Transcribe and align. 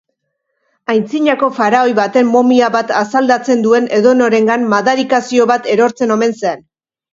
Aintzinako 0.93 1.49
faraoi 1.57 1.93
baten 1.99 2.31
momia 2.37 2.71
bat 2.77 2.95
asaldatzen 3.03 3.63
duen 3.67 3.87
edonorengan 4.01 4.67
madarikazio 4.75 5.49
bat 5.55 5.73
erortzen 5.77 6.19
omen 6.19 6.37
zen. 6.45 6.69